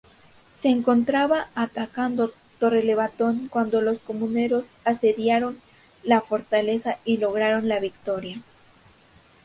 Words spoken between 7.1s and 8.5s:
lograron la victoria.